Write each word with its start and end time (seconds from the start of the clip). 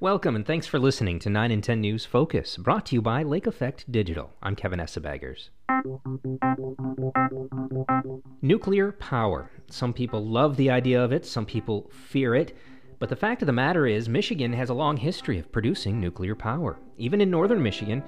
Welcome 0.00 0.34
and 0.34 0.46
thanks 0.46 0.66
for 0.66 0.78
listening 0.78 1.18
to 1.18 1.28
9 1.28 1.50
in 1.50 1.60
10 1.60 1.78
News 1.78 2.06
Focus, 2.06 2.56
brought 2.56 2.86
to 2.86 2.94
you 2.94 3.02
by 3.02 3.22
Lake 3.22 3.46
Effect 3.46 3.92
Digital. 3.92 4.32
I'm 4.42 4.56
Kevin 4.56 4.80
Essebaggers. 4.80 5.50
Nuclear 8.40 8.92
power. 8.92 9.50
Some 9.68 9.92
people 9.92 10.24
love 10.24 10.56
the 10.56 10.70
idea 10.70 11.04
of 11.04 11.12
it, 11.12 11.26
some 11.26 11.44
people 11.44 11.90
fear 11.92 12.34
it. 12.34 12.56
But 12.98 13.10
the 13.10 13.16
fact 13.16 13.42
of 13.42 13.46
the 13.46 13.52
matter 13.52 13.86
is, 13.86 14.08
Michigan 14.08 14.54
has 14.54 14.70
a 14.70 14.74
long 14.74 14.96
history 14.96 15.38
of 15.38 15.52
producing 15.52 16.00
nuclear 16.00 16.34
power. 16.34 16.78
Even 16.96 17.20
in 17.20 17.30
northern 17.30 17.62
Michigan, 17.62 18.02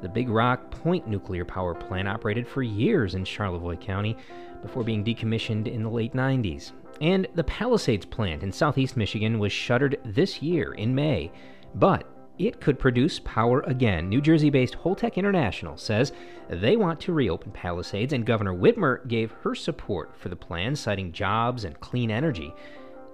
the 0.00 0.08
Big 0.08 0.28
Rock 0.28 0.70
Point 0.70 1.08
nuclear 1.08 1.44
power 1.44 1.74
plant 1.74 2.06
operated 2.06 2.46
for 2.46 2.62
years 2.62 3.16
in 3.16 3.24
Charlevoix 3.24 3.74
County 3.78 4.16
before 4.62 4.84
being 4.84 5.04
decommissioned 5.04 5.66
in 5.66 5.82
the 5.82 5.90
late 5.90 6.12
90s. 6.12 6.70
And 7.02 7.26
the 7.34 7.42
Palisades 7.42 8.06
plant 8.06 8.44
in 8.44 8.52
southeast 8.52 8.96
Michigan 8.96 9.40
was 9.40 9.52
shuttered 9.52 9.98
this 10.04 10.40
year 10.40 10.72
in 10.72 10.94
May, 10.94 11.32
but 11.74 12.06
it 12.38 12.60
could 12.60 12.78
produce 12.78 13.18
power 13.18 13.60
again. 13.62 14.08
New 14.08 14.20
Jersey 14.20 14.50
based 14.50 14.76
Holtec 14.78 15.16
International 15.16 15.76
says 15.76 16.12
they 16.48 16.76
want 16.76 17.00
to 17.00 17.12
reopen 17.12 17.50
Palisades, 17.50 18.12
and 18.12 18.24
Governor 18.24 18.54
Whitmer 18.54 19.06
gave 19.08 19.32
her 19.42 19.54
support 19.56 20.16
for 20.16 20.28
the 20.28 20.36
plan, 20.36 20.76
citing 20.76 21.10
jobs 21.10 21.64
and 21.64 21.78
clean 21.80 22.10
energy. 22.10 22.54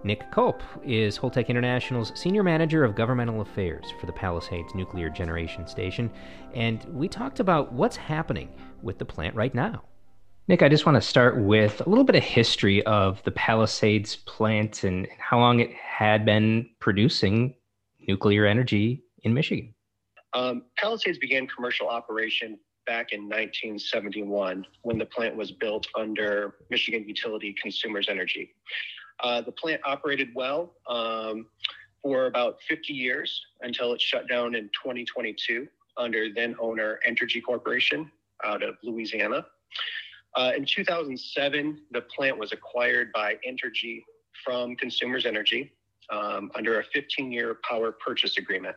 Nick 0.04 0.30
Culp 0.30 0.62
is 0.84 1.18
Holtec 1.18 1.48
International's 1.48 2.12
Senior 2.14 2.42
Manager 2.42 2.84
of 2.84 2.94
Governmental 2.94 3.40
Affairs 3.40 3.86
for 3.98 4.04
the 4.04 4.12
Palisades 4.12 4.74
Nuclear 4.74 5.08
Generation 5.08 5.66
Station, 5.66 6.10
and 6.54 6.84
we 6.92 7.08
talked 7.08 7.40
about 7.40 7.72
what's 7.72 7.96
happening 7.96 8.50
with 8.82 8.98
the 8.98 9.04
plant 9.06 9.34
right 9.34 9.54
now. 9.54 9.82
Nick, 10.48 10.62
I 10.62 10.70
just 10.70 10.86
want 10.86 10.96
to 10.96 11.02
start 11.02 11.38
with 11.38 11.82
a 11.86 11.88
little 11.90 12.04
bit 12.04 12.16
of 12.16 12.22
history 12.22 12.82
of 12.86 13.22
the 13.24 13.30
Palisades 13.32 14.16
plant 14.16 14.82
and 14.82 15.06
how 15.18 15.38
long 15.38 15.60
it 15.60 15.70
had 15.74 16.24
been 16.24 16.70
producing 16.80 17.54
nuclear 18.08 18.46
energy 18.46 19.04
in 19.24 19.34
Michigan. 19.34 19.74
Um, 20.32 20.62
Palisades 20.78 21.18
began 21.18 21.46
commercial 21.46 21.86
operation 21.86 22.58
back 22.86 23.12
in 23.12 23.24
1971 23.24 24.66
when 24.84 24.96
the 24.96 25.04
plant 25.04 25.36
was 25.36 25.52
built 25.52 25.86
under 25.94 26.54
Michigan 26.70 27.06
Utility 27.06 27.54
Consumers 27.60 28.08
Energy. 28.08 28.54
Uh, 29.22 29.42
the 29.42 29.52
plant 29.52 29.82
operated 29.84 30.30
well 30.34 30.72
um, 30.88 31.44
for 32.02 32.24
about 32.24 32.56
50 32.66 32.94
years 32.94 33.38
until 33.60 33.92
it 33.92 34.00
shut 34.00 34.26
down 34.30 34.54
in 34.54 34.70
2022 34.82 35.68
under 35.98 36.32
then 36.34 36.56
owner 36.58 37.00
Entergy 37.06 37.42
Corporation 37.44 38.10
out 38.44 38.62
of 38.62 38.76
Louisiana. 38.82 39.44
Uh, 40.38 40.52
in 40.56 40.64
2007, 40.64 41.80
the 41.90 42.00
plant 42.02 42.38
was 42.38 42.52
acquired 42.52 43.10
by 43.12 43.34
Entergy 43.46 44.04
from 44.44 44.76
Consumers 44.76 45.26
Energy 45.26 45.72
um, 46.10 46.52
under 46.54 46.78
a 46.78 46.84
15 46.94 47.32
year 47.32 47.58
power 47.68 47.90
purchase 47.90 48.38
agreement. 48.38 48.76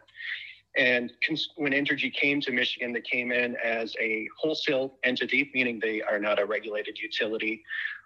And 0.75 1.13
cons- 1.25 1.49
when 1.57 1.73
Entergy 1.73 2.11
came 2.11 2.41
to 2.41 2.51
Michigan, 2.51 2.93
they 2.93 3.01
came 3.01 3.31
in 3.31 3.55
as 3.63 3.95
a 4.01 4.27
wholesale 4.39 4.97
entity, 5.03 5.51
meaning 5.53 5.79
they 5.79 6.01
are 6.01 6.17
not 6.17 6.39
a 6.39 6.45
regulated 6.45 6.97
utility, 6.97 7.61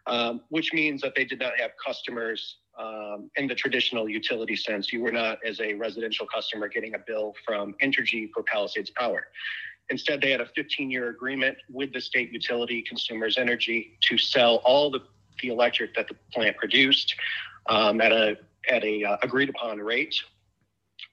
um, 0.05 0.41
which 0.49 0.73
means 0.73 1.01
that 1.03 1.13
they 1.15 1.23
did 1.23 1.39
not 1.39 1.57
have 1.57 1.71
customers 1.83 2.57
um, 2.77 3.29
in 3.37 3.47
the 3.47 3.55
traditional 3.55 4.09
utility 4.09 4.57
sense. 4.57 4.91
You 4.91 4.99
were 4.99 5.13
not, 5.13 5.37
as 5.45 5.61
a 5.61 5.75
residential 5.75 6.25
customer, 6.25 6.67
getting 6.67 6.95
a 6.95 6.99
bill 6.99 7.35
from 7.45 7.73
Entergy 7.81 8.29
for 8.33 8.43
Palisades 8.43 8.89
Power. 8.89 9.27
Instead, 9.89 10.21
they 10.21 10.31
had 10.31 10.41
a 10.41 10.47
15 10.55 10.89
year 10.89 11.09
agreement 11.09 11.57
with 11.69 11.93
the 11.93 12.01
state 12.01 12.31
utility, 12.31 12.81
Consumers 12.81 13.37
Energy, 13.37 13.97
to 14.01 14.17
sell 14.17 14.57
all 14.65 14.89
the, 14.89 15.01
the 15.41 15.49
electric 15.49 15.95
that 15.95 16.07
the 16.07 16.15
plant 16.33 16.57
produced 16.57 17.15
um, 17.67 18.01
at 18.01 18.11
a, 18.11 18.37
at 18.69 18.83
a 18.83 19.03
uh, 19.03 19.17
agreed 19.23 19.49
upon 19.49 19.79
rate. 19.79 20.15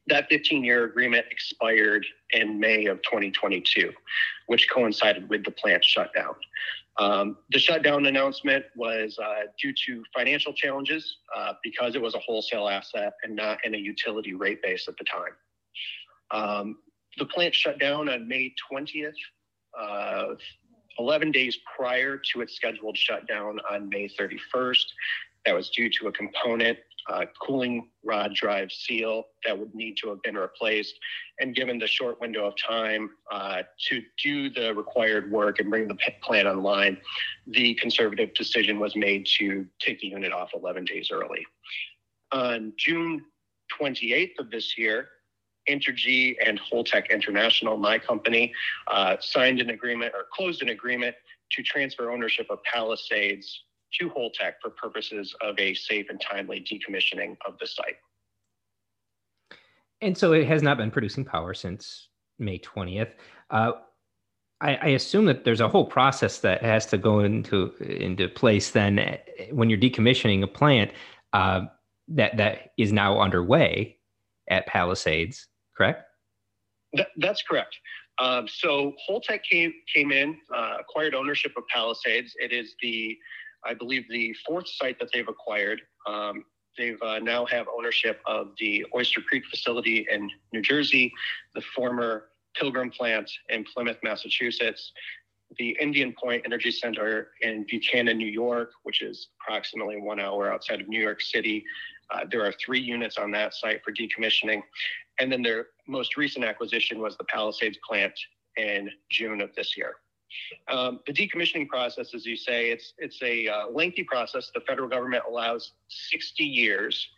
That 0.09 0.27
15 0.31 0.65
year 0.65 0.85
agreement 0.85 1.27
expired 1.31 2.07
in 2.31 2.59
May 2.59 2.87
of 2.87 2.99
2022, 3.03 3.93
which 4.47 4.69
coincided 4.71 5.29
with 5.29 5.45
the 5.45 5.51
plant 5.51 5.85
shutdown. 5.85 6.35
Um, 6.99 7.39
the 7.51 7.59
shutdown 7.59 8.07
announcement 8.07 8.65
was 8.77 9.19
uh, 9.23 9.47
due 9.61 9.73
to 9.87 10.05
financial 10.15 10.53
challenges 10.53 11.19
uh, 11.35 11.55
because 11.63 11.95
it 11.95 12.03
was 12.03 12.15
a 12.15 12.19
wholesale 12.19 12.69
asset 12.69 13.15
and 13.23 13.35
not 13.35 13.59
in 13.65 13.75
a 13.75 13.79
utility 13.79 14.35
rate 14.35 14.61
base 14.63 14.89
at 14.89 14.97
the 14.99 15.05
time. 15.05 15.33
Um, 16.31 16.79
the 17.19 17.27
plant 17.27 17.55
shut 17.55 17.79
down 17.79 18.09
on 18.09 18.29
May 18.29 18.55
20th, 18.73 19.13
uh, 19.79 20.35
11 20.99 21.33
days 21.33 21.59
prior 21.77 22.21
to 22.33 22.41
its 22.41 22.55
scheduled 22.55 22.97
shutdown 22.97 23.59
on 23.71 23.89
May 23.89 24.09
31st. 24.09 24.85
That 25.47 25.55
was 25.55 25.71
due 25.71 25.91
to 25.99 26.09
a 26.09 26.13
component, 26.13 26.79
uh, 27.09 27.25
control 27.45 27.83
rod 28.05 28.35
drive 28.35 28.71
seal 28.71 29.25
that 29.45 29.59
would 29.59 29.75
need 29.75 29.97
to 29.97 30.09
have 30.09 30.23
been 30.23 30.37
replaced. 30.37 30.95
And 31.41 31.55
given 31.55 31.79
the 31.79 31.87
short 31.87 32.21
window 32.21 32.47
of 32.47 32.55
time 32.57 33.11
uh, 33.31 33.63
to 33.89 34.03
do 34.23 34.51
the 34.51 34.75
required 34.75 35.31
work 35.31 35.59
and 35.59 35.71
bring 35.71 35.89
the 35.89 35.97
plant 36.23 36.47
online, 36.47 36.99
the 37.47 37.75
conservative 37.75 38.35
decision 38.35 38.79
was 38.79 38.95
made 38.95 39.27
to 39.39 39.67
take 39.81 40.01
the 40.01 40.09
unit 40.09 40.33
off 40.33 40.51
11 40.55 40.85
days 40.85 41.11
early. 41.13 41.45
On 42.31 42.73
June 42.77 43.25
28th 43.81 44.39
of 44.39 44.51
this 44.51 44.79
year, 44.79 45.09
Entergy 45.69 46.37
and 46.45 46.61
Holtec 46.61 47.11
International, 47.11 47.77
my 47.77 47.99
company, 47.99 48.53
uh, 48.91 49.17
signed 49.21 49.61
an 49.61 49.71
agreement 49.71 50.13
or 50.15 50.27
closed 50.33 50.63
an 50.63 50.71
agreement 50.71 51.15
to 51.53 51.63
transfer 51.63 52.11
ownership 52.11 52.47
of 52.51 52.63
Palisades 52.65 53.65
to 53.99 54.09
Holtec 54.11 54.55
for 54.61 54.71
purposes 54.71 55.35
of 55.41 55.59
a 55.59 55.75
safe 55.75 56.07
and 56.09 56.21
timely 56.21 56.61
decommissioning 56.61 57.37
of 57.47 57.59
the 57.59 57.67
site. 57.67 57.97
And 60.01 60.17
so 60.17 60.33
it 60.33 60.47
has 60.49 60.63
not 60.63 60.79
been 60.79 60.91
producing 60.91 61.25
power 61.25 61.55
since 61.55 62.09
May 62.39 62.59
20th. 62.59 63.13
Uh, 63.51 63.73
I, 64.61 64.91
assume 64.91 65.25
that 65.25 65.45
there's 65.45 65.61
a 65.61 65.69
whole 65.69 65.85
process 65.85 66.39
that 66.39 66.63
has 66.63 66.87
to 66.87 66.99
go 66.99 67.21
into 67.21 67.75
into 67.81 68.29
place 68.29 68.71
then 68.71 69.01
eh, 69.01 69.19
when 69.51 69.69
you're 69.69 69.79
decommissioning 69.79 70.45
a 70.45 70.47
plant 70.47 70.93
uh, 71.33 71.63
that 72.07 72.37
that 72.37 72.71
is 72.79 72.93
now 72.93 73.21
underway 73.21 73.99
at 74.49 74.67
Palisades 74.67 75.49
correct? 75.77 76.05
That, 76.95 77.09
that's 77.17 77.43
correct. 77.43 77.75
Um, 78.19 78.47
so 78.47 78.93
Holtec 79.09 79.41
came 79.51 79.73
came 79.93 80.13
in, 80.13 80.37
uh, 80.55 80.77
acquired 80.81 81.15
ownership 81.15 81.53
of 81.57 81.65
Palisades. 81.69 82.35
It 82.39 82.53
is 82.53 82.75
the, 82.83 83.17
I 83.65 83.75
believe, 83.75 84.05
the 84.11 84.35
fourth 84.47 84.69
site 84.69 84.99
that 84.99 85.09
they've 85.13 85.29
acquired. 85.29 85.81
Um, 86.07 86.45
they've 86.77 87.01
uh, 87.03 87.19
now 87.21 87.47
have 87.47 87.67
ownership 87.75 88.21
of 88.27 88.49
the 88.59 88.85
Oyster 88.95 89.23
Creek 89.23 89.45
facility 89.51 90.07
in 90.11 90.29
New 90.53 90.61
Jersey, 90.63 91.13
the 91.55 91.63
former 91.75 92.25
Pilgrim 92.55 92.91
plant 92.91 93.31
in 93.49 93.65
Plymouth, 93.65 93.97
Massachusetts, 94.03 94.93
the 95.59 95.77
Indian 95.81 96.15
Point 96.23 96.43
Energy 96.45 96.71
Center 96.71 97.29
in 97.41 97.65
Buchanan, 97.69 98.17
New 98.19 98.29
York, 98.29 98.73
which 98.83 99.03
is 99.03 99.29
approximately 99.41 100.01
one 100.01 100.21
hour 100.21 100.53
outside 100.53 100.81
of 100.81 100.89
New 100.89 101.01
York 101.01 101.21
City. 101.21 101.65
Uh, 102.13 102.21
there 102.31 102.45
are 102.45 102.53
three 102.53 102.81
units 102.81 103.17
on 103.17 103.31
that 103.33 103.55
site 103.55 103.83
for 103.85 103.93
decommissioning. 103.93 104.63
And 105.19 105.31
then 105.31 105.43
their 105.43 105.67
most 105.87 106.17
recent 106.17 106.45
acquisition 106.45 106.99
was 106.99 107.17
the 107.17 107.25
Palisades 107.25 107.79
plant 107.87 108.13
in 108.57 108.91
June 109.11 109.41
of 109.41 109.55
this 109.55 109.77
year. 109.77 109.97
Um, 110.69 111.01
the 111.07 111.13
decommissioning 111.13 111.69
process, 111.69 112.15
as 112.15 112.25
you 112.25 112.37
say, 112.37 112.71
it's 112.71 112.95
it's 112.99 113.21
a 113.23 113.49
uh, 113.49 113.67
lengthy 113.71 114.03
process. 114.03 114.51
The 114.55 114.61
federal 114.63 114.89
government 114.89 115.25
allows 115.29 115.73
60 115.89 116.43
years, 116.43 117.09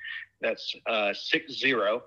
that's 0.40 0.74
uh, 0.86 1.12
six 1.14 1.52
zero, 1.52 2.02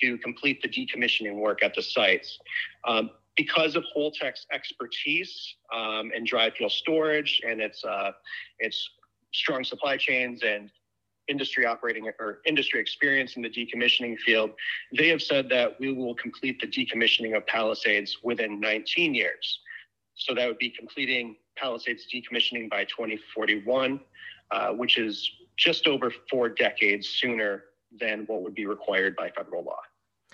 to 0.00 0.18
complete 0.18 0.60
the 0.60 0.68
decommissioning 0.68 1.36
work 1.36 1.62
at 1.62 1.74
the 1.74 1.82
sites. 1.82 2.38
Um, 2.86 3.10
because 3.34 3.76
of 3.76 3.84
Holtec's 3.96 4.46
expertise 4.52 5.54
um, 5.74 6.12
in 6.14 6.24
dry 6.24 6.50
fuel 6.50 6.68
storage 6.68 7.40
and 7.46 7.60
its 7.60 7.82
uh, 7.84 8.12
its 8.58 8.90
strong 9.32 9.64
supply 9.64 9.96
chains 9.96 10.42
and 10.42 10.70
industry 11.28 11.66
operating 11.66 12.10
or 12.18 12.40
industry 12.46 12.80
experience 12.80 13.36
in 13.36 13.42
the 13.42 13.48
decommissioning 13.48 14.18
field, 14.18 14.50
they 14.96 15.08
have 15.08 15.22
said 15.22 15.48
that 15.48 15.78
we 15.80 15.92
will 15.92 16.14
complete 16.14 16.60
the 16.60 16.66
decommissioning 16.66 17.36
of 17.36 17.46
Palisades 17.46 18.18
within 18.22 18.60
19 18.60 19.14
years. 19.14 19.60
So 20.14 20.34
that 20.34 20.46
would 20.46 20.58
be 20.58 20.70
completing 20.70 21.36
Palisades 21.56 22.06
decommissioning 22.12 22.68
by 22.70 22.84
2041, 22.84 24.00
uh, 24.50 24.70
which 24.70 24.98
is 24.98 25.30
just 25.56 25.86
over 25.86 26.12
four 26.30 26.48
decades 26.48 27.08
sooner 27.08 27.64
than 28.00 28.24
what 28.26 28.42
would 28.42 28.54
be 28.54 28.66
required 28.66 29.16
by 29.16 29.30
federal 29.30 29.62
law. 29.62 29.80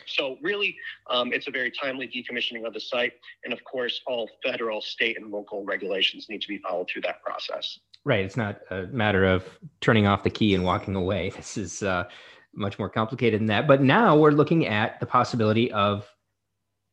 So 0.06 0.38
really, 0.42 0.76
um, 1.10 1.32
it's 1.32 1.48
a 1.48 1.50
very 1.50 1.70
timely 1.70 2.08
decommissioning 2.08 2.66
of 2.66 2.72
the 2.72 2.80
site. 2.80 3.14
And 3.44 3.52
of 3.52 3.62
course, 3.64 4.00
all 4.06 4.28
federal, 4.42 4.80
state, 4.80 5.18
and 5.20 5.30
local 5.30 5.64
regulations 5.64 6.28
need 6.28 6.40
to 6.42 6.48
be 6.48 6.58
followed 6.58 6.88
through 6.88 7.02
that 7.02 7.22
process. 7.22 7.78
Right. 8.08 8.24
It's 8.24 8.38
not 8.38 8.62
a 8.70 8.84
matter 8.86 9.26
of 9.26 9.44
turning 9.82 10.06
off 10.06 10.22
the 10.22 10.30
key 10.30 10.54
and 10.54 10.64
walking 10.64 10.94
away. 10.94 11.30
This 11.36 11.58
is 11.58 11.82
uh, 11.82 12.04
much 12.54 12.78
more 12.78 12.88
complicated 12.88 13.40
than 13.40 13.48
that. 13.48 13.68
But 13.68 13.82
now 13.82 14.16
we're 14.16 14.30
looking 14.30 14.66
at 14.66 14.98
the 14.98 15.04
possibility 15.04 15.70
of 15.72 16.08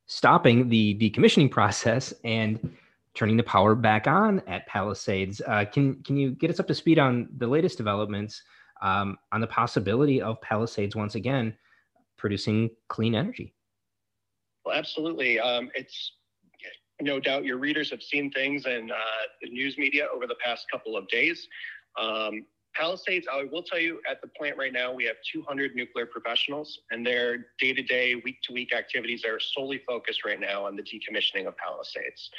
stopping 0.08 0.68
the 0.68 0.94
decommissioning 1.00 1.50
process 1.58 2.14
and 2.26 2.76
turning 3.14 3.38
the 3.38 3.44
power 3.44 3.76
back 3.76 4.08
on 4.08 4.42
at 4.46 4.68
Palisades. 4.68 5.42
Uh, 5.48 5.64
can 5.64 6.04
can 6.04 6.18
you 6.18 6.32
get 6.32 6.50
us 6.50 6.60
up 6.60 6.68
to 6.68 6.76
speed 6.76 7.00
on 7.00 7.30
the 7.38 7.48
latest 7.48 7.78
developments 7.78 8.42
um, 8.82 9.18
on 9.32 9.40
the 9.40 9.48
possibility 9.48 10.22
of 10.22 10.42
Palisades 10.42 10.98
once 10.98 11.16
again 11.16 11.56
producing 12.18 12.70
clean 12.90 13.16
energy. 13.16 13.56
Well, 14.66 14.76
absolutely. 14.76 15.40
Um, 15.40 15.72
it's 15.76 16.12
no 17.02 17.20
doubt 17.20 17.46
your 17.46 17.58
readers 17.58 17.90
have 17.90 18.02
seen 18.02 18.32
things 18.32 18.66
in 18.66 18.92
uh, 18.92 18.96
the 19.42 19.50
news 19.50 19.78
media 19.78 20.08
over 20.14 20.28
the 20.28 20.36
past 20.44 20.66
couple 20.72 20.96
of 20.96 21.08
days. 21.08 21.48
Um, 22.00 22.46
Palisades, 22.76 23.26
I 23.32 23.46
will 23.50 23.64
tell 23.64 23.80
you, 23.80 24.02
at 24.10 24.22
the 24.22 24.28
plant 24.28 24.58
right 24.58 24.74
now, 24.74 24.94
we 24.94 25.06
have 25.06 25.16
200 25.32 25.76
nuclear 25.76 26.06
professionals, 26.06 26.80
and 26.92 27.06
their 27.06 27.48
day 27.58 27.74
to 27.74 27.82
day, 27.82 28.16
week 28.16 28.42
to 28.44 28.54
week 28.54 28.74
activities 28.76 29.24
are 29.24 29.40
solely 29.40 29.82
focused 29.88 30.26
right 30.26 30.40
now 30.40 30.66
on 30.66 30.76
the 30.76 30.84
decommissioning 30.84 31.48
of 31.48 31.56
Palisades. 31.58 32.30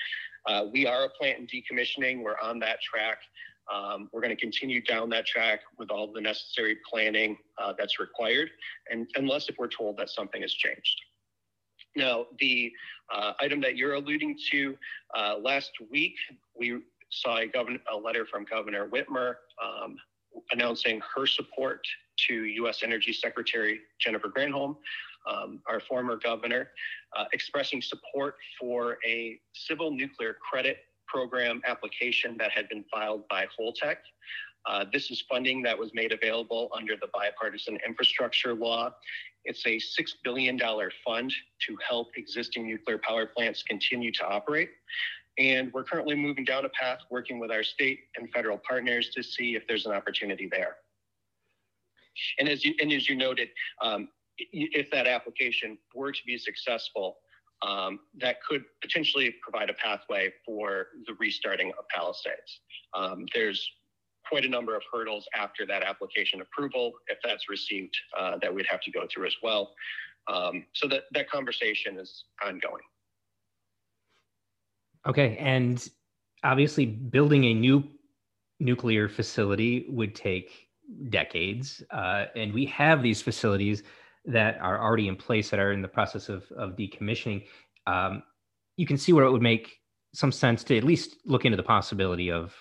Uh, 0.46 0.66
we 0.70 0.86
are 0.86 1.04
a 1.04 1.08
plant 1.08 1.38
in 1.38 1.46
decommissioning, 1.46 2.22
we're 2.22 2.38
on 2.42 2.58
that 2.58 2.80
track. 2.82 3.18
Um, 3.72 4.08
we're 4.12 4.20
going 4.20 4.36
to 4.36 4.40
continue 4.40 4.82
down 4.82 5.08
that 5.10 5.26
track 5.26 5.60
with 5.78 5.90
all 5.90 6.12
the 6.12 6.20
necessary 6.20 6.76
planning 6.88 7.36
uh, 7.58 7.72
that's 7.76 7.98
required, 7.98 8.50
and 8.90 9.08
unless 9.16 9.48
if 9.48 9.56
we're 9.58 9.68
told 9.68 9.96
that 9.96 10.10
something 10.10 10.42
has 10.42 10.52
changed. 10.52 11.00
Now, 11.96 12.26
the 12.38 12.72
uh, 13.12 13.32
item 13.40 13.60
that 13.62 13.76
you're 13.76 13.94
alluding 13.94 14.36
to 14.50 14.76
uh, 15.16 15.36
last 15.40 15.70
week, 15.90 16.14
we 16.58 16.80
saw 17.10 17.38
a, 17.38 17.50
a 17.92 17.96
letter 17.96 18.26
from 18.26 18.44
Governor 18.44 18.88
Whitmer 18.88 19.36
um, 19.62 19.96
announcing 20.52 21.00
her 21.14 21.26
support 21.26 21.80
to 22.28 22.34
U.S. 22.44 22.82
Energy 22.82 23.12
Secretary 23.12 23.80
Jennifer 23.98 24.28
Granholm, 24.28 24.76
um, 25.30 25.60
our 25.66 25.80
former 25.80 26.16
governor, 26.16 26.70
uh, 27.16 27.24
expressing 27.32 27.80
support 27.80 28.36
for 28.60 28.98
a 29.06 29.38
civil 29.54 29.90
nuclear 29.90 30.36
credit 30.48 30.78
program 31.06 31.62
application 31.66 32.36
that 32.38 32.50
had 32.50 32.68
been 32.68 32.84
filed 32.92 33.26
by 33.28 33.46
Holtec. 33.58 33.96
Uh, 34.66 34.84
this 34.92 35.10
is 35.10 35.22
funding 35.28 35.62
that 35.62 35.78
was 35.78 35.90
made 35.94 36.12
available 36.12 36.68
under 36.76 36.96
the 36.96 37.08
bipartisan 37.12 37.78
infrastructure 37.86 38.54
law. 38.54 38.92
It's 39.44 39.64
a 39.66 39.76
$6 39.76 39.82
billion 40.24 40.58
fund 41.04 41.32
to 41.66 41.78
help 41.88 42.08
existing 42.16 42.66
nuclear 42.66 42.98
power 42.98 43.26
plants 43.26 43.62
continue 43.62 44.10
to 44.12 44.26
operate. 44.26 44.70
And 45.38 45.72
we're 45.72 45.84
currently 45.84 46.16
moving 46.16 46.44
down 46.44 46.64
a 46.64 46.68
path 46.70 47.00
working 47.10 47.38
with 47.38 47.50
our 47.50 47.62
state 47.62 48.00
and 48.16 48.30
federal 48.30 48.58
partners 48.58 49.10
to 49.10 49.22
see 49.22 49.54
if 49.54 49.66
there's 49.68 49.86
an 49.86 49.92
opportunity 49.92 50.48
there. 50.50 50.76
And 52.38 52.48
as 52.48 52.64
you, 52.64 52.74
and 52.80 52.90
as 52.92 53.08
you 53.08 53.14
noted, 53.14 53.48
um, 53.82 54.08
if 54.38 54.90
that 54.90 55.06
application 55.06 55.78
were 55.94 56.10
to 56.10 56.20
be 56.26 56.38
successful, 56.38 57.18
um, 57.62 58.00
that 58.18 58.42
could 58.42 58.64
potentially 58.82 59.34
provide 59.42 59.70
a 59.70 59.74
pathway 59.74 60.32
for 60.44 60.88
the 61.06 61.14
restarting 61.14 61.72
of 61.78 61.88
Palisades. 61.88 62.60
Um, 62.94 63.26
there's 63.34 63.70
quite 64.28 64.44
a 64.44 64.48
number 64.48 64.76
of 64.76 64.82
hurdles 64.92 65.26
after 65.34 65.66
that 65.66 65.82
application 65.82 66.40
approval, 66.40 66.92
if 67.08 67.18
that's 67.24 67.48
received, 67.48 67.96
uh, 68.18 68.36
that 68.42 68.54
we'd 68.54 68.66
have 68.68 68.80
to 68.82 68.90
go 68.90 69.06
through 69.12 69.26
as 69.26 69.36
well. 69.42 69.72
Um, 70.28 70.64
so 70.72 70.88
that, 70.88 71.04
that 71.12 71.30
conversation 71.30 71.98
is 71.98 72.24
ongoing. 72.44 72.82
Okay. 75.06 75.36
And 75.38 75.88
obviously, 76.42 76.86
building 76.86 77.44
a 77.44 77.54
new 77.54 77.84
nuclear 78.58 79.08
facility 79.08 79.86
would 79.88 80.14
take 80.14 80.68
decades. 81.10 81.82
Uh, 81.90 82.26
and 82.34 82.52
we 82.52 82.66
have 82.66 83.02
these 83.02 83.22
facilities 83.22 83.82
that 84.24 84.58
are 84.60 84.82
already 84.82 85.08
in 85.08 85.16
place 85.16 85.50
that 85.50 85.60
are 85.60 85.72
in 85.72 85.82
the 85.82 85.88
process 85.88 86.28
of, 86.28 86.50
of 86.52 86.76
decommissioning. 86.76 87.44
Um, 87.86 88.22
you 88.76 88.86
can 88.86 88.98
see 88.98 89.12
where 89.12 89.24
it 89.24 89.30
would 89.30 89.42
make 89.42 89.78
some 90.14 90.32
sense 90.32 90.64
to 90.64 90.76
at 90.76 90.84
least 90.84 91.16
look 91.24 91.44
into 91.44 91.56
the 91.56 91.62
possibility 91.62 92.30
of, 92.30 92.54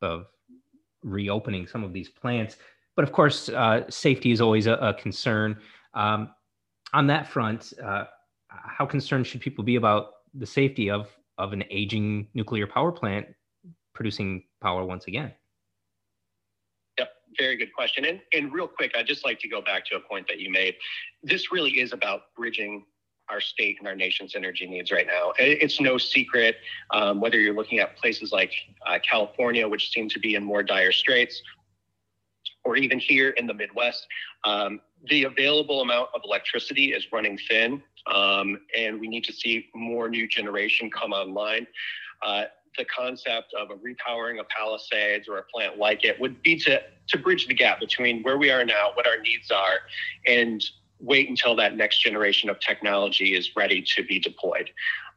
of 0.00 0.26
reopening 1.02 1.66
some 1.66 1.84
of 1.84 1.92
these 1.92 2.08
plants. 2.08 2.56
But 2.96 3.04
of 3.04 3.12
course, 3.12 3.48
uh, 3.48 3.88
safety 3.88 4.30
is 4.30 4.40
always 4.40 4.66
a, 4.66 4.74
a 4.74 4.94
concern. 4.94 5.58
Um, 5.94 6.30
on 6.92 7.06
that 7.06 7.26
front, 7.28 7.72
uh, 7.82 8.04
how 8.48 8.86
concerned 8.86 9.26
should 9.26 9.40
people 9.40 9.64
be 9.64 9.76
about 9.76 10.10
the 10.34 10.46
safety 10.46 10.90
of 10.90 11.08
of 11.38 11.52
an 11.54 11.64
aging 11.70 12.28
nuclear 12.34 12.66
power 12.66 12.92
plant 12.92 13.26
producing 13.94 14.44
power 14.60 14.84
once 14.84 15.06
again? 15.06 15.32
Very 17.38 17.56
good 17.56 17.72
question. 17.72 18.04
And, 18.04 18.20
and 18.32 18.52
real 18.52 18.66
quick, 18.66 18.92
I'd 18.96 19.06
just 19.06 19.24
like 19.24 19.38
to 19.40 19.48
go 19.48 19.62
back 19.62 19.86
to 19.86 19.96
a 19.96 20.00
point 20.00 20.26
that 20.28 20.40
you 20.40 20.50
made. 20.50 20.74
This 21.22 21.52
really 21.52 21.70
is 21.80 21.92
about 21.92 22.22
bridging 22.36 22.84
our 23.30 23.40
state 23.40 23.76
and 23.78 23.88
our 23.88 23.94
nation's 23.94 24.34
energy 24.34 24.66
needs 24.66 24.90
right 24.90 25.06
now. 25.06 25.32
It's 25.38 25.80
no 25.80 25.98
secret, 25.98 26.56
um, 26.90 27.20
whether 27.20 27.38
you're 27.38 27.54
looking 27.54 27.78
at 27.78 27.96
places 27.96 28.32
like 28.32 28.52
uh, 28.86 28.98
California, 29.08 29.66
which 29.68 29.90
seem 29.90 30.08
to 30.08 30.18
be 30.18 30.34
in 30.34 30.44
more 30.44 30.62
dire 30.62 30.92
straits, 30.92 31.40
or 32.64 32.76
even 32.76 32.98
here 32.98 33.30
in 33.30 33.46
the 33.46 33.54
Midwest, 33.54 34.06
um, 34.44 34.80
the 35.08 35.24
available 35.24 35.80
amount 35.80 36.08
of 36.14 36.20
electricity 36.24 36.92
is 36.92 37.06
running 37.12 37.38
thin, 37.48 37.82
um, 38.12 38.58
and 38.76 39.00
we 39.00 39.08
need 39.08 39.24
to 39.24 39.32
see 39.32 39.68
more 39.74 40.08
new 40.08 40.28
generation 40.28 40.90
come 40.90 41.12
online. 41.12 41.66
Uh, 42.22 42.44
the 42.78 42.84
concept 42.84 43.52
of 43.58 43.70
a 43.70 43.74
repowering 43.74 44.38
of 44.38 44.48
Palisades 44.48 45.28
or 45.28 45.38
a 45.38 45.42
plant 45.52 45.78
like 45.78 46.04
it 46.04 46.20
would 46.20 46.40
be 46.42 46.56
to, 46.60 46.80
to 47.08 47.18
bridge 47.18 47.46
the 47.46 47.54
gap 47.54 47.80
between 47.80 48.22
where 48.22 48.38
we 48.38 48.50
are 48.50 48.64
now, 48.64 48.90
what 48.94 49.06
our 49.06 49.18
needs 49.20 49.50
are, 49.50 49.80
and 50.26 50.62
wait 51.00 51.28
until 51.28 51.56
that 51.56 51.76
next 51.76 52.00
generation 52.00 52.50
of 52.50 52.60
technology 52.60 53.34
is 53.34 53.56
ready 53.56 53.82
to 53.82 54.04
be 54.04 54.18
deployed. 54.18 54.70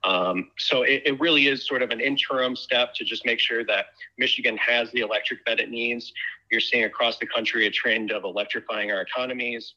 Um, 0.03 0.51
so 0.57 0.83
it, 0.83 1.03
it, 1.05 1.19
really 1.19 1.47
is 1.47 1.65
sort 1.65 1.81
of 1.81 1.89
an 1.89 2.01
interim 2.01 2.55
step 2.55 2.93
to 2.95 3.05
just 3.05 3.25
make 3.25 3.39
sure 3.39 3.63
that 3.65 3.85
Michigan 4.17 4.57
has 4.57 4.91
the 4.91 4.99
electric 4.99 5.45
that 5.45 5.59
it 5.61 5.69
needs. 5.69 6.11
You're 6.51 6.59
seeing 6.59 6.83
across 6.83 7.17
the 7.19 7.25
country 7.25 7.67
a 7.67 7.71
trend 7.71 8.11
of 8.11 8.25
electrifying 8.25 8.91
our 8.91 9.01
economies. 9.01 9.75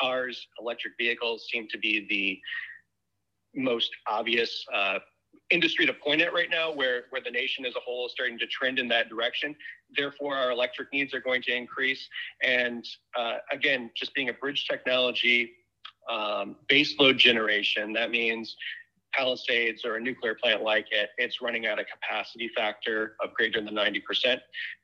Cars, 0.00 0.46
electric 0.60 0.94
vehicles 0.98 1.46
seem 1.50 1.66
to 1.68 1.78
be 1.78 2.06
the 2.08 3.60
most 3.60 3.90
obvious 4.06 4.64
uh, 4.72 4.98
industry 5.50 5.86
to 5.86 5.92
point 5.92 6.20
at 6.20 6.32
right 6.32 6.50
now 6.50 6.72
where, 6.72 7.04
where 7.10 7.22
the 7.22 7.30
nation 7.30 7.64
as 7.66 7.74
a 7.76 7.80
whole 7.80 8.06
is 8.06 8.12
starting 8.12 8.38
to 8.38 8.46
trend 8.46 8.78
in 8.78 8.88
that 8.88 9.08
direction. 9.08 9.54
Therefore, 9.96 10.36
our 10.36 10.50
electric 10.50 10.92
needs 10.92 11.14
are 11.14 11.20
going 11.20 11.42
to 11.42 11.54
increase. 11.54 12.08
And 12.42 12.84
uh, 13.16 13.36
again, 13.52 13.90
just 13.96 14.14
being 14.14 14.28
a 14.28 14.32
bridge 14.32 14.66
technology, 14.68 15.52
um, 16.10 16.56
base 16.68 16.94
load 16.98 17.18
generation, 17.18 17.92
that 17.92 18.10
means 18.10 18.56
Palisades 19.12 19.84
or 19.84 19.96
a 19.96 20.00
nuclear 20.00 20.34
plant 20.34 20.62
like 20.62 20.86
it, 20.90 21.10
it's 21.18 21.40
running 21.40 21.66
at 21.66 21.78
a 21.78 21.84
capacity 21.84 22.50
factor 22.56 23.14
of 23.22 23.32
greater 23.34 23.60
than 23.60 23.74
90%. 23.74 24.38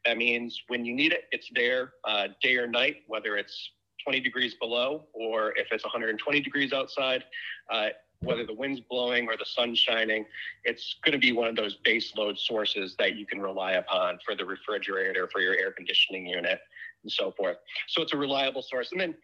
That 0.04 0.16
means 0.16 0.62
when 0.68 0.84
you 0.84 0.94
need 0.94 1.12
it, 1.12 1.24
it's 1.32 1.48
there 1.54 1.94
uh, 2.04 2.28
day 2.40 2.56
or 2.56 2.66
night, 2.66 2.98
whether 3.08 3.36
it's 3.36 3.70
20 4.04 4.20
degrees 4.20 4.54
below 4.60 5.06
or 5.12 5.52
if 5.56 5.68
it's 5.72 5.84
120 5.84 6.40
degrees 6.40 6.72
outside. 6.72 7.24
Uh, 7.72 7.88
whether 8.22 8.44
the 8.44 8.54
wind's 8.54 8.80
blowing 8.80 9.26
or 9.28 9.36
the 9.36 9.44
sun's 9.44 9.78
shining, 9.78 10.26
it's 10.64 10.96
going 11.04 11.12
to 11.12 11.18
be 11.18 11.32
one 11.32 11.48
of 11.48 11.56
those 11.56 11.76
base 11.84 12.12
load 12.16 12.38
sources 12.38 12.94
that 12.98 13.16
you 13.16 13.26
can 13.26 13.40
rely 13.40 13.72
upon 13.72 14.18
for 14.24 14.34
the 14.34 14.44
refrigerator, 14.44 15.28
for 15.32 15.40
your 15.40 15.54
air 15.54 15.72
conditioning 15.72 16.26
unit, 16.26 16.60
and 17.02 17.10
so 17.10 17.32
forth. 17.32 17.56
So 17.88 18.02
it's 18.02 18.12
a 18.12 18.16
reliable 18.16 18.62
source. 18.62 18.92
And 18.92 19.00
then 19.00 19.14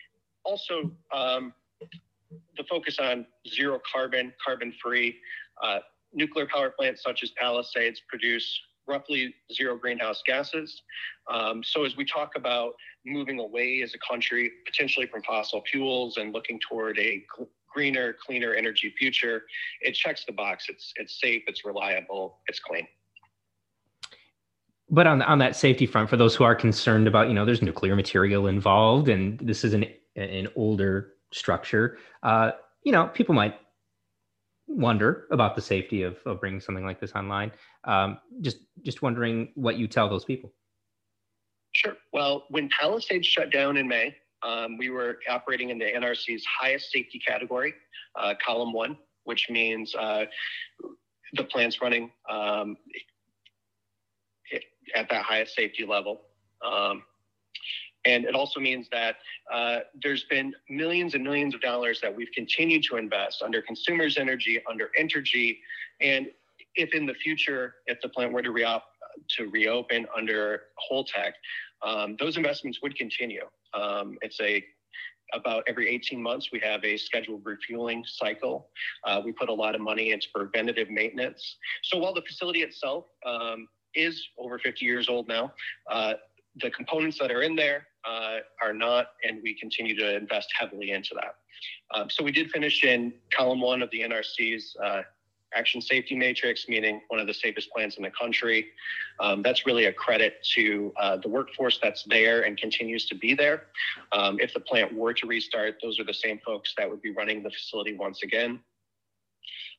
also 0.45 0.91
um, 1.15 1.53
the 2.57 2.65
focus 2.69 2.99
on 2.99 3.26
zero 3.49 3.81
carbon, 3.93 4.33
carbon 4.45 4.73
free. 4.83 5.17
Uh, 5.62 5.79
nuclear 6.15 6.47
power 6.47 6.71
plants 6.71 7.03
such 7.03 7.23
as 7.23 7.31
Palisades 7.38 8.00
produce 8.09 8.61
roughly 8.88 9.35
zero 9.53 9.76
greenhouse 9.76 10.23
gases. 10.25 10.83
Um, 11.31 11.62
so 11.62 11.85
as 11.85 11.97
we 11.97 12.05
talk 12.05 12.33
about 12.37 12.73
moving 13.05 13.41
away 13.41 13.83
as 13.83 13.95
a 13.95 13.99
country 14.09 14.50
potentially 14.65 15.07
from 15.07 15.23
fossil 15.23 15.62
fuels 15.71 16.17
and 16.17 16.33
looking 16.33 16.61
toward 16.69 16.99
a 16.99 17.25
greener, 17.76 18.16
cleaner 18.25 18.54
energy 18.54 18.92
future. 18.99 19.42
It 19.83 19.92
checks 19.92 20.25
the 20.25 20.33
box. 20.33 20.66
It's 20.68 20.92
it's 20.97 21.21
safe, 21.21 21.42
it's 21.47 21.64
reliable, 21.64 22.38
it's 22.49 22.59
clean. 22.59 22.87
But 24.88 25.06
on 25.06 25.21
on 25.23 25.38
that 25.40 25.54
safety 25.54 25.87
front, 25.87 26.09
for 26.09 26.16
those 26.16 26.35
who 26.35 26.45
are 26.45 26.54
concerned 26.54 27.06
about, 27.06 27.28
you 27.28 27.35
know, 27.35 27.45
there's 27.45 27.61
nuclear 27.61 27.95
material 27.95 28.47
involved, 28.47 29.09
and 29.09 29.38
this 29.40 29.62
is 29.62 29.75
an 29.75 29.85
an 30.16 30.49
older 30.56 31.12
structure. 31.33 31.99
Uh, 32.23 32.52
you 32.83 32.92
know, 32.92 33.09
people 33.09 33.35
might 33.35 33.56
wonder 34.68 35.26
about 35.30 35.54
the 35.54 35.62
safety 35.62 36.02
of, 36.02 36.16
of 36.25 36.40
bringing 36.40 36.61
something 36.61 36.85
like 36.85 36.99
this 36.99 37.12
online. 37.12 37.52
Um, 37.85 38.18
just 38.40 38.59
just 38.83 39.02
wondering 39.02 39.52
what 39.54 39.76
you 39.76 39.87
tell 39.87 40.09
those 40.09 40.25
people. 40.25 40.50
Sure. 41.73 41.97
Well, 42.14 42.47
when 42.49 42.71
Palisades 42.71 43.26
shut 43.26 43.52
down 43.52 43.76
in 43.76 43.87
May, 43.87 44.16
um, 44.47 44.76
we 44.79 44.91
were 44.91 45.19
operating 45.29 45.71
in 45.71 45.79
the 45.79 45.87
NRC's 45.87 46.45
highest 46.45 46.91
safety 46.93 47.19
category, 47.19 47.75
uh, 48.19 48.35
column 48.45 48.73
one, 48.73 48.97
which 49.25 49.49
means 49.50 49.95
uh, 49.95 50.25
the 51.35 51.45
plant's 51.45 51.81
running 51.81 52.11
um, 52.31 52.76
at 54.95 55.09
that 55.11 55.23
highest 55.23 55.55
safety 55.55 55.85
level. 55.85 56.23
Um, 56.65 57.03
and 58.05 58.25
it 58.25 58.37
also 58.37 58.61
means 58.61 58.87
that 58.93 59.17
uh, 59.53 59.81
there's 60.00 60.25
been 60.31 60.55
millions 60.71 61.15
and 61.15 61.25
millions 61.25 61.55
of 61.55 61.61
dollars 61.61 62.00
that 62.00 62.15
we've 62.15 62.31
continued 62.33 62.85
to 62.85 62.97
invest 62.97 63.43
under 63.43 63.61
consumers 63.61 64.17
energy, 64.17 64.62
under 64.71 64.91
Entergy. 64.99 65.59
And 66.00 66.29
if 66.76 66.95
in 66.95 67.05
the 67.05 67.15
future, 67.15 67.75
if 67.87 68.00
the 68.03 68.09
plant 68.09 68.33
were 68.33 68.43
to, 68.43 68.53
re- 68.53 68.81
to 69.37 69.50
reopen 69.50 70.07
under 70.17 70.62
Holtec, 70.91 71.33
um, 71.85 72.16
those 72.18 72.37
investments 72.37 72.80
would 72.83 72.97
continue. 72.97 73.45
Um, 73.75 74.18
it's 74.23 74.40
a 74.40 74.64
about 75.33 75.64
every 75.66 75.88
18 75.88 76.23
months, 76.23 76.50
we 76.52 76.61
have 76.61 76.85
a 76.85 76.97
scheduled 76.97 77.42
refueling 77.45 78.04
cycle. 78.06 78.68
Uh, 79.04 79.21
we 79.25 79.33
put 79.33 79.49
a 79.49 79.52
lot 79.52 79.75
of 79.75 79.80
money 79.80 80.12
into 80.12 80.28
preventative 80.35 80.90
maintenance. 80.90 81.56
So 81.83 81.99
while 81.99 82.14
the 82.14 82.23
facility 82.23 82.62
itself 82.62 83.06
um, 83.25 83.68
is 83.95 84.25
over 84.38 84.59
50 84.59 84.85
years 84.85 85.09
old 85.09 85.28
now, 85.28 85.52
uh, 85.90 86.14
the 86.62 86.71
components 86.71 87.18
that 87.18 87.30
are 87.30 87.42
in 87.42 87.56
there 87.56 87.87
uh, 88.09 88.38
are 88.62 88.73
not, 88.73 89.09
and 89.25 89.40
we 89.42 89.59
continue 89.59 89.97
to 89.97 90.16
invest 90.16 90.49
heavily 90.59 90.92
into 90.92 91.14
that. 91.14 91.35
Um, 91.95 92.09
so 92.09 92.23
we 92.23 92.33
did 92.33 92.50
finish 92.50 92.85
in 92.85 93.12
column 93.33 93.61
one 93.61 93.83
of 93.83 93.90
the 93.90 94.00
NRC's 94.00 94.76
uh, 94.83 95.02
action 95.57 95.81
safety 95.81 96.15
matrix, 96.15 96.67
meaning 96.69 97.01
one 97.09 97.21
of 97.21 97.27
the 97.27 97.35
safest 97.35 97.71
plants 97.71 97.97
in 97.97 98.03
the 98.03 98.11
country. 98.11 98.67
Um, 99.21 99.43
that's 99.43 99.67
really 99.67 99.87
a 99.87 99.93
credit 99.93 100.35
to 100.55 100.93
uh, 101.01 101.17
the 101.17 101.29
workforce 101.29 101.79
that's 101.83 102.05
there 102.05 102.43
and 102.43 102.59
continues 102.59 103.07
to 103.07 103.15
be 103.15 103.35
there. 103.35 103.65
Um, 104.13 104.39
if 104.41 104.53
the 104.53 104.61
plant 104.61 104.93
were 104.95 105.15
to 105.15 105.27
restart, 105.27 105.77
those 105.83 105.99
are 105.99 106.05
the 106.05 106.15
same 106.15 106.39
folks 106.45 106.75
that 106.77 106.89
would 106.89 107.03
be 107.03 107.13
running 107.13 107.43
the 107.43 107.51
facility 107.51 107.97
once 107.97 108.23
again. 108.23 108.61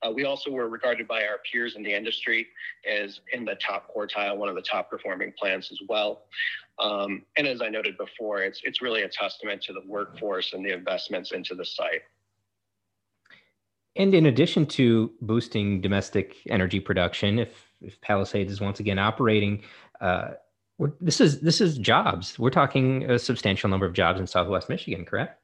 Uh, 0.03 0.11
we 0.11 0.25
also 0.25 0.51
were 0.51 0.69
regarded 0.69 1.07
by 1.07 1.23
our 1.23 1.39
peers 1.51 1.75
in 1.75 1.83
the 1.83 1.93
industry 1.93 2.47
as 2.89 3.19
in 3.33 3.45
the 3.45 3.55
top 3.55 3.93
quartile, 3.93 4.37
one 4.37 4.49
of 4.49 4.55
the 4.55 4.61
top 4.61 4.89
performing 4.89 5.33
plants 5.37 5.71
as 5.71 5.79
well. 5.89 6.23
Um, 6.79 7.23
and 7.37 7.47
as 7.47 7.61
I 7.61 7.69
noted 7.69 7.97
before, 7.97 8.43
it's 8.43 8.61
it's 8.63 8.81
really 8.81 9.01
a 9.01 9.09
testament 9.09 9.63
to 9.63 9.73
the 9.73 9.81
workforce 9.87 10.53
and 10.53 10.63
the 10.63 10.71
investments 10.71 11.31
into 11.31 11.55
the 11.55 11.65
site. 11.65 12.03
And 13.97 14.13
in 14.13 14.27
addition 14.27 14.65
to 14.67 15.11
boosting 15.21 15.81
domestic 15.81 16.35
energy 16.49 16.79
production, 16.79 17.39
if 17.39 17.67
if 17.81 17.99
Palisades 18.01 18.51
is 18.51 18.61
once 18.61 18.79
again 18.79 18.97
operating, 18.97 19.63
uh, 20.01 20.31
this 21.01 21.19
is 21.19 21.41
this 21.41 21.59
is 21.59 21.77
jobs. 21.77 22.37
We're 22.37 22.51
talking 22.51 23.09
a 23.09 23.17
substantial 23.17 23.69
number 23.69 23.85
of 23.85 23.93
jobs 23.93 24.19
in 24.19 24.27
Southwest 24.27 24.69
Michigan, 24.69 25.05
correct? 25.05 25.41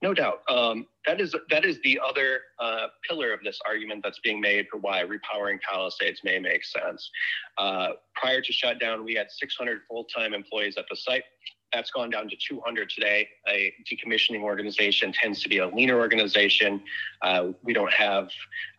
No 0.00 0.14
doubt. 0.14 0.42
Um, 0.48 0.86
that 1.06 1.20
is 1.20 1.34
that 1.50 1.64
is 1.64 1.80
the 1.82 1.98
other 2.06 2.40
uh, 2.60 2.86
pillar 3.08 3.32
of 3.32 3.40
this 3.42 3.58
argument 3.66 4.02
that's 4.04 4.20
being 4.20 4.40
made 4.40 4.66
for 4.70 4.78
why 4.78 5.02
repowering 5.02 5.58
Palisades 5.68 6.20
may 6.22 6.38
make 6.38 6.64
sense. 6.64 7.10
Uh, 7.56 7.88
prior 8.14 8.40
to 8.40 8.52
shutdown, 8.52 9.04
we 9.04 9.14
had 9.14 9.26
600 9.28 9.80
full-time 9.88 10.34
employees 10.34 10.76
at 10.78 10.84
the 10.88 10.96
site. 10.96 11.24
That's 11.72 11.90
gone 11.90 12.10
down 12.10 12.28
to 12.30 12.36
200 12.36 12.88
today. 12.88 13.28
A 13.48 13.74
decommissioning 13.90 14.42
organization 14.42 15.12
tends 15.12 15.42
to 15.42 15.48
be 15.48 15.58
a 15.58 15.68
leaner 15.68 15.98
organization. 15.98 16.82
Uh, 17.20 17.48
we 17.62 17.72
don't 17.72 17.92
have 17.92 18.30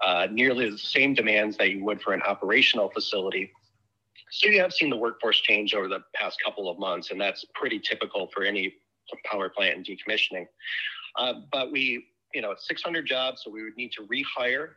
uh, 0.03 0.27
nearly 0.31 0.69
the 0.69 0.77
same 0.77 1.13
demands 1.13 1.55
that 1.58 1.69
you 1.69 1.84
would 1.84 2.01
for 2.01 2.13
an 2.13 2.22
operational 2.24 2.89
facility. 2.89 3.51
So 4.31 4.50
you 4.50 4.60
have 4.62 4.74
seen 4.74 4.89
the 4.89 4.98
workforce 4.98 5.39
change 5.41 5.74
over 5.74 5.88
the 5.88 6.00
past 6.15 6.38
couple 6.43 6.69
of 6.69 6.79
months, 6.79 7.12
and 7.12 7.19
that's 7.19 7.46
pretty 7.53 7.79
typical 7.79 8.29
for 8.34 8.43
any 8.43 8.74
power 9.25 9.50
plant 9.50 9.77
and 9.77 9.86
decommissioning. 9.86 10.48
Uh, 11.15 11.34
but 11.51 11.72
we, 11.72 12.05
you 12.34 12.41
know, 12.41 12.51
it's 12.51 12.67
600 12.67 13.05
jobs, 13.05 13.41
so 13.43 13.51
we 13.51 13.63
would 13.63 13.75
need 13.75 13.91
to 13.93 14.08
rehire 14.08 14.69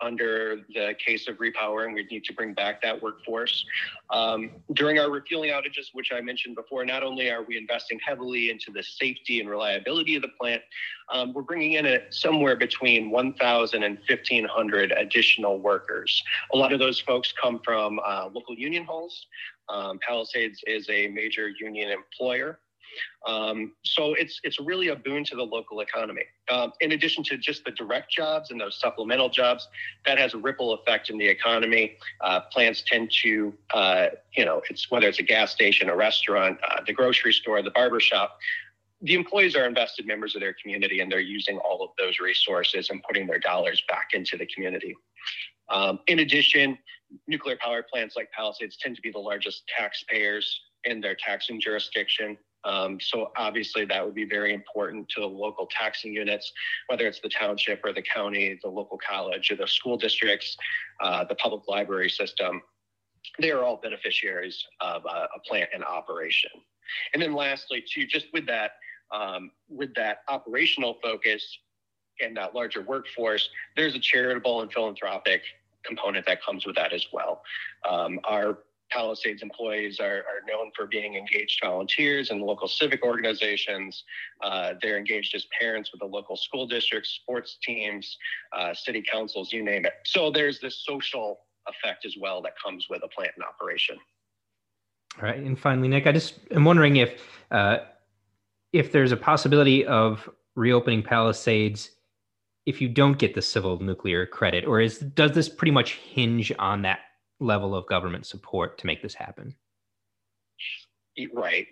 under 0.00 0.56
the 0.74 0.94
case 1.04 1.28
of 1.28 1.36
repowering. 1.36 1.94
We'd 1.94 2.10
need 2.10 2.24
to 2.24 2.32
bring 2.32 2.54
back 2.54 2.82
that 2.82 3.00
workforce. 3.02 3.64
Um, 4.10 4.50
during 4.72 4.98
our 4.98 5.10
refueling 5.10 5.50
outages, 5.50 5.88
which 5.92 6.12
I 6.12 6.20
mentioned 6.20 6.56
before, 6.56 6.84
not 6.84 7.02
only 7.02 7.30
are 7.30 7.42
we 7.42 7.56
investing 7.56 8.00
heavily 8.04 8.50
into 8.50 8.72
the 8.72 8.82
safety 8.82 9.40
and 9.40 9.48
reliability 9.48 10.16
of 10.16 10.22
the 10.22 10.28
plant, 10.40 10.62
um, 11.12 11.32
we're 11.32 11.42
bringing 11.42 11.72
in 11.72 11.86
a, 11.86 12.00
somewhere 12.10 12.56
between 12.56 13.10
1,000 13.10 13.82
and 13.82 13.98
1,500 14.08 14.92
additional 14.92 15.58
workers. 15.58 16.22
A 16.52 16.56
lot 16.56 16.72
of 16.72 16.78
those 16.78 17.00
folks 17.00 17.32
come 17.32 17.60
from 17.64 18.00
uh, 18.04 18.28
local 18.32 18.54
union 18.54 18.84
halls. 18.84 19.26
Um, 19.68 19.98
Palisades 20.06 20.62
is 20.66 20.88
a 20.90 21.08
major 21.08 21.48
union 21.48 21.90
employer. 21.90 22.58
Um, 23.26 23.72
so 23.84 24.14
it's 24.14 24.40
it's 24.44 24.58
really 24.60 24.88
a 24.88 24.96
boon 24.96 25.24
to 25.24 25.36
the 25.36 25.42
local 25.42 25.80
economy. 25.80 26.22
Um, 26.50 26.72
in 26.80 26.92
addition 26.92 27.22
to 27.24 27.36
just 27.36 27.64
the 27.64 27.70
direct 27.72 28.10
jobs 28.10 28.50
and 28.50 28.60
those 28.60 28.78
supplemental 28.80 29.28
jobs, 29.28 29.68
that 30.06 30.18
has 30.18 30.34
a 30.34 30.38
ripple 30.38 30.74
effect 30.74 31.10
in 31.10 31.18
the 31.18 31.26
economy. 31.26 31.96
Uh, 32.20 32.40
plants 32.52 32.82
tend 32.86 33.10
to, 33.22 33.52
uh, 33.74 34.06
you 34.36 34.44
know, 34.44 34.62
it's 34.70 34.90
whether 34.90 35.08
it's 35.08 35.18
a 35.18 35.24
gas 35.24 35.52
station, 35.52 35.88
a 35.88 35.96
restaurant, 35.96 36.58
uh, 36.68 36.80
the 36.86 36.92
grocery 36.92 37.32
store, 37.32 37.62
the 37.62 37.70
barber 37.70 38.00
shop. 38.00 38.38
The 39.02 39.14
employees 39.14 39.56
are 39.56 39.64
invested 39.64 40.06
members 40.06 40.34
of 40.34 40.42
their 40.42 40.54
community, 40.60 41.00
and 41.00 41.10
they're 41.10 41.20
using 41.20 41.56
all 41.58 41.82
of 41.82 41.90
those 41.98 42.18
resources 42.20 42.90
and 42.90 43.02
putting 43.02 43.26
their 43.26 43.38
dollars 43.38 43.82
back 43.88 44.08
into 44.12 44.36
the 44.36 44.46
community. 44.46 44.94
Um, 45.70 46.00
in 46.06 46.18
addition, 46.18 46.76
nuclear 47.26 47.56
power 47.60 47.82
plants 47.82 48.16
like 48.16 48.30
Palisades 48.32 48.76
tend 48.76 48.96
to 48.96 49.02
be 49.02 49.10
the 49.10 49.18
largest 49.18 49.62
taxpayers 49.74 50.60
in 50.84 51.00
their 51.00 51.14
taxing 51.14 51.60
jurisdiction. 51.60 52.36
Um, 52.64 52.98
so 53.00 53.30
obviously 53.36 53.84
that 53.86 54.04
would 54.04 54.14
be 54.14 54.24
very 54.24 54.52
important 54.52 55.08
to 55.10 55.20
the 55.20 55.26
local 55.26 55.66
taxing 55.70 56.12
units, 56.12 56.52
whether 56.88 57.06
it's 57.06 57.20
the 57.20 57.28
township 57.28 57.84
or 57.84 57.92
the 57.92 58.02
county, 58.02 58.58
the 58.62 58.68
local 58.68 58.98
college 58.98 59.50
or 59.50 59.56
the 59.56 59.66
school 59.66 59.96
districts, 59.96 60.56
uh, 61.00 61.24
the 61.24 61.34
public 61.36 61.66
library 61.68 62.10
system. 62.10 62.60
They 63.38 63.50
are 63.50 63.62
all 63.62 63.76
beneficiaries 63.76 64.62
of 64.80 65.04
uh, 65.06 65.26
a 65.34 65.40
plant 65.48 65.70
in 65.74 65.82
operation. 65.82 66.50
And 67.14 67.22
then 67.22 67.34
lastly, 67.34 67.82
too, 67.88 68.06
just 68.06 68.26
with 68.32 68.46
that, 68.46 68.72
um, 69.14 69.50
with 69.68 69.94
that 69.94 70.18
operational 70.28 70.98
focus 71.02 71.58
and 72.22 72.36
that 72.36 72.54
larger 72.54 72.82
workforce, 72.82 73.48
there's 73.76 73.94
a 73.94 73.98
charitable 73.98 74.62
and 74.62 74.72
philanthropic 74.72 75.42
component 75.84 76.26
that 76.26 76.42
comes 76.42 76.66
with 76.66 76.76
that 76.76 76.92
as 76.92 77.06
well. 77.12 77.42
Um, 77.88 78.20
our 78.24 78.58
Palisades 78.90 79.42
employees 79.42 80.00
are, 80.00 80.18
are 80.18 80.42
known 80.48 80.70
for 80.76 80.86
being 80.86 81.14
engaged 81.14 81.60
volunteers 81.62 82.30
in 82.30 82.40
local 82.40 82.68
civic 82.68 83.02
organizations. 83.02 84.04
Uh, 84.42 84.74
they're 84.82 84.98
engaged 84.98 85.34
as 85.34 85.46
parents 85.58 85.92
with 85.92 86.00
the 86.00 86.06
local 86.06 86.36
school 86.36 86.66
districts, 86.66 87.10
sports 87.10 87.58
teams, 87.62 88.16
uh, 88.56 88.74
city 88.74 89.02
councils, 89.10 89.52
you 89.52 89.62
name 89.62 89.84
it. 89.84 89.94
So 90.04 90.30
there's 90.30 90.60
this 90.60 90.84
social 90.86 91.40
effect 91.66 92.04
as 92.04 92.16
well 92.20 92.42
that 92.42 92.52
comes 92.62 92.86
with 92.90 93.02
a 93.04 93.08
plant 93.08 93.32
in 93.36 93.42
operation. 93.42 93.96
All 95.18 95.28
right, 95.28 95.38
and 95.38 95.58
finally, 95.58 95.88
Nick, 95.88 96.06
I 96.06 96.12
just 96.12 96.34
am 96.50 96.64
wondering 96.64 96.96
if 96.96 97.20
uh, 97.50 97.78
if 98.72 98.92
there's 98.92 99.12
a 99.12 99.16
possibility 99.16 99.84
of 99.84 100.28
reopening 100.54 101.02
Palisades 101.02 101.90
if 102.66 102.80
you 102.80 102.88
don't 102.88 103.18
get 103.18 103.34
the 103.34 103.42
civil 103.42 103.80
nuclear 103.80 104.26
credit, 104.26 104.64
or 104.64 104.80
is 104.80 104.98
does 104.98 105.32
this 105.32 105.48
pretty 105.48 105.72
much 105.72 105.94
hinge 105.94 106.52
on 106.58 106.82
that 106.82 107.00
level 107.40 107.74
of 107.74 107.86
government 107.86 108.26
support 108.26 108.78
to 108.78 108.86
make 108.86 109.02
this 109.02 109.14
happen? 109.14 109.54
Right. 111.34 111.66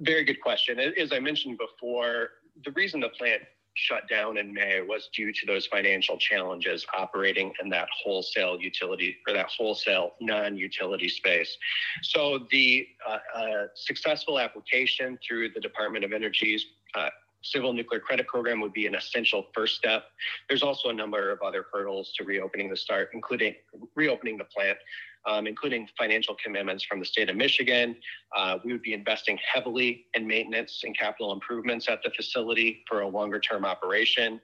Very 0.00 0.24
good 0.24 0.40
question. 0.40 0.78
As 0.80 1.12
I 1.12 1.20
mentioned 1.20 1.58
before, 1.58 2.30
the 2.64 2.72
reason 2.72 3.00
the 3.00 3.08
plant 3.10 3.42
shut 3.74 4.08
down 4.08 4.36
in 4.36 4.52
May 4.52 4.82
was 4.82 5.08
due 5.14 5.32
to 5.32 5.46
those 5.46 5.66
financial 5.66 6.18
challenges 6.18 6.84
operating 6.96 7.52
in 7.62 7.68
that 7.70 7.88
wholesale 8.02 8.60
utility 8.60 9.16
or 9.26 9.32
that 9.32 9.46
wholesale 9.46 10.14
non-utility 10.20 11.08
space. 11.08 11.56
So 12.02 12.46
the 12.50 12.86
uh, 13.08 13.18
uh, 13.34 13.66
successful 13.74 14.38
application 14.38 15.18
through 15.26 15.50
the 15.50 15.60
Department 15.60 16.04
of 16.04 16.12
Energy's 16.12 16.66
uh, 16.94 17.08
civil 17.42 17.72
nuclear 17.72 18.00
credit 18.00 18.26
program 18.26 18.60
would 18.60 18.72
be 18.72 18.86
an 18.86 18.94
essential 18.94 19.46
first 19.54 19.76
step. 19.76 20.04
There's 20.48 20.62
also 20.62 20.90
a 20.90 20.92
number 20.92 21.30
of 21.30 21.40
other 21.40 21.66
hurdles 21.72 22.12
to 22.18 22.24
reopening 22.24 22.68
the 22.68 22.76
start, 22.76 23.10
including 23.14 23.54
reopening 23.94 24.36
the 24.36 24.44
plant, 24.44 24.78
um, 25.26 25.46
including 25.46 25.88
financial 25.98 26.36
commitments 26.42 26.84
from 26.84 26.98
the 26.98 27.04
state 27.04 27.28
of 27.28 27.36
Michigan. 27.36 27.96
Uh, 28.36 28.58
we 28.64 28.72
would 28.72 28.82
be 28.82 28.94
investing 28.94 29.38
heavily 29.52 30.06
in 30.14 30.26
maintenance 30.26 30.82
and 30.84 30.96
capital 30.96 31.32
improvements 31.32 31.88
at 31.88 32.02
the 32.02 32.10
facility 32.10 32.82
for 32.88 33.00
a 33.00 33.08
longer 33.08 33.40
term 33.40 33.64
operation. 33.64 34.40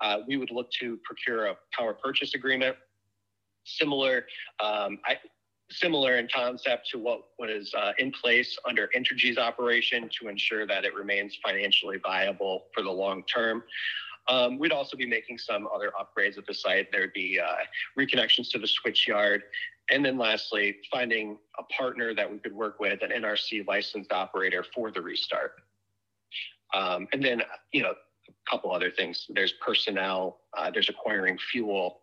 Uh, 0.00 0.18
we 0.26 0.36
would 0.36 0.50
look 0.50 0.70
to 0.72 0.98
procure 1.04 1.46
a 1.46 1.56
power 1.76 1.94
purchase 1.94 2.34
agreement. 2.34 2.76
Similar, 3.64 4.26
um, 4.62 4.98
I, 5.04 5.18
similar 5.70 6.16
in 6.16 6.28
concept 6.34 6.88
to 6.90 6.98
what 6.98 7.22
was 7.38 7.72
uh, 7.74 7.92
in 7.98 8.10
place 8.12 8.56
under 8.68 8.88
Entergy's 8.96 9.38
operation 9.38 10.08
to 10.20 10.28
ensure 10.28 10.66
that 10.66 10.84
it 10.84 10.94
remains 10.94 11.38
financially 11.44 11.98
viable 12.02 12.64
for 12.74 12.82
the 12.82 12.90
long 12.90 13.22
term. 13.32 13.62
Um, 14.28 14.58
we'd 14.58 14.72
also 14.72 14.96
be 14.96 15.06
making 15.06 15.38
some 15.38 15.68
other 15.74 15.92
upgrades 15.98 16.38
at 16.38 16.46
the 16.46 16.54
site. 16.54 16.92
There'd 16.92 17.12
be 17.12 17.40
uh, 17.40 17.64
reconnections 17.98 18.50
to 18.50 18.58
the 18.58 18.66
switch 18.66 19.08
yard 19.08 19.42
and 19.90 20.04
then 20.04 20.16
lastly, 20.16 20.76
finding 20.90 21.38
a 21.58 21.62
partner 21.64 22.14
that 22.14 22.30
we 22.30 22.38
could 22.38 22.54
work 22.54 22.80
with, 22.80 23.02
an 23.02 23.10
NRC 23.10 23.66
licensed 23.66 24.12
operator 24.12 24.64
for 24.74 24.90
the 24.90 25.00
restart. 25.00 25.52
Um, 26.74 27.08
and 27.12 27.22
then, 27.22 27.42
you 27.72 27.82
know, 27.82 27.90
a 27.90 28.50
couple 28.50 28.72
other 28.72 28.90
things. 28.90 29.26
There's 29.28 29.54
personnel, 29.60 30.40
uh, 30.56 30.70
there's 30.70 30.88
acquiring 30.88 31.38
fuel, 31.50 32.00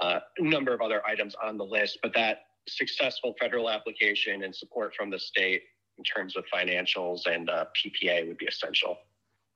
uh, 0.00 0.20
a 0.38 0.42
number 0.42 0.74
of 0.74 0.80
other 0.80 1.06
items 1.06 1.36
on 1.42 1.56
the 1.56 1.64
list, 1.64 1.98
but 2.02 2.12
that 2.14 2.46
successful 2.68 3.34
federal 3.40 3.70
application 3.70 4.42
and 4.42 4.54
support 4.54 4.94
from 4.94 5.10
the 5.10 5.18
state 5.18 5.62
in 5.96 6.04
terms 6.04 6.36
of 6.36 6.44
financials 6.52 7.26
and 7.26 7.48
uh, 7.50 7.64
PPA 7.76 8.26
would 8.26 8.38
be 8.38 8.46
essential. 8.46 8.98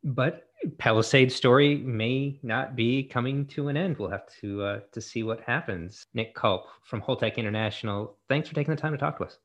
But 0.05 0.49
Palisades 0.79 1.35
story 1.35 1.77
may 1.77 2.39
not 2.43 2.77
be 2.77 3.05
coming 3.05 3.47
to 3.47 3.69
an 3.69 3.77
end. 3.77 3.99
We'll 3.99 4.11
have 4.11 4.27
to 4.41 4.63
uh, 4.63 4.81
to 4.93 5.01
see 5.01 5.23
what 5.23 5.41
happens. 5.41 6.07
Nick 6.15 6.35
Culp 6.35 6.67
from 6.83 7.01
Holtec 7.01 7.37
International. 7.37 8.17
Thanks 8.29 8.49
for 8.49 8.55
taking 8.55 8.75
the 8.75 8.81
time 8.81 8.93
to 8.93 8.99
talk 8.99 9.19
to 9.19 9.25
us. 9.25 9.39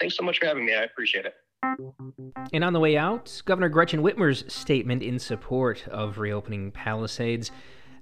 Thanks 0.00 0.16
so 0.16 0.22
much 0.22 0.38
for 0.38 0.46
having 0.46 0.64
me. 0.64 0.74
I 0.74 0.84
appreciate 0.84 1.26
it. 1.26 1.34
And 2.52 2.62
on 2.62 2.72
the 2.72 2.80
way 2.80 2.96
out, 2.96 3.42
Governor 3.44 3.68
Gretchen 3.68 4.00
Whitmer's 4.00 4.44
statement 4.52 5.02
in 5.02 5.18
support 5.18 5.86
of 5.88 6.18
reopening 6.18 6.70
Palisades 6.70 7.50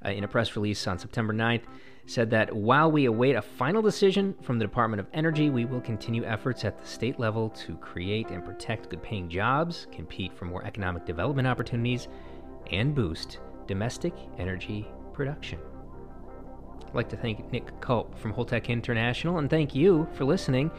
uh, 0.04 0.10
in 0.10 0.24
a 0.24 0.28
press 0.28 0.56
release 0.56 0.86
on 0.86 0.98
September 0.98 1.32
9th 1.32 1.62
said 2.06 2.30
that 2.30 2.54
while 2.54 2.90
we 2.90 3.04
await 3.06 3.34
a 3.34 3.42
final 3.42 3.82
decision 3.82 4.34
from 4.40 4.58
the 4.58 4.64
Department 4.64 5.00
of 5.00 5.06
Energy, 5.12 5.50
we 5.50 5.64
will 5.64 5.80
continue 5.80 6.25
efforts 6.25 6.64
at 6.64 6.80
the 6.80 6.86
state 6.86 7.18
level 7.18 7.50
to 7.50 7.76
create 7.76 8.30
and 8.30 8.44
protect 8.44 8.88
good 8.88 9.02
paying 9.02 9.28
jobs, 9.28 9.88
compete 9.92 10.32
for 10.32 10.44
more 10.44 10.64
economic 10.64 11.04
development 11.04 11.48
opportunities, 11.48 12.08
and 12.70 12.94
boost 12.94 13.40
domestic 13.66 14.14
energy 14.38 14.86
production. 15.12 15.58
I'd 16.86 16.94
like 16.94 17.08
to 17.08 17.16
thank 17.16 17.50
Nick 17.52 17.80
Culp 17.80 18.16
from 18.18 18.32
Holtec 18.32 18.68
International 18.68 19.38
and 19.38 19.50
thank 19.50 19.75
you 19.75 20.08
for 20.14 20.25
listening. 20.25 20.70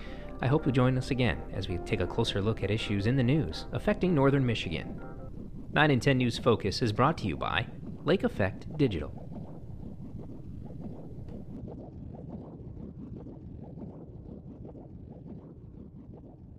I 0.42 0.48
hope 0.48 0.66
you 0.66 0.72
join 0.72 0.98
us 0.98 1.12
again 1.12 1.42
as 1.54 1.68
we 1.68 1.78
take 1.80 2.00
a 2.00 2.08
closer 2.08 2.42
look 2.42 2.64
at 2.64 2.72
issues 2.72 3.08
in 3.08 3.18
the 3.18 3.24
news 3.24 3.66
affecting 3.74 4.16
northern 4.16 4.46
Michigan. 4.46 5.02
9 5.74 5.92
in 5.92 6.00
10 6.00 6.18
News 6.18 6.38
Focus 6.38 6.82
is 6.82 6.94
brought 6.94 7.18
to 7.20 7.28
you 7.28 7.36
by 7.36 7.68
Lake 8.06 8.24
Effect 8.24 8.78
Digital. 8.78 9.27